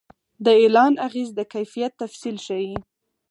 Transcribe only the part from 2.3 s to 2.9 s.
ښيي.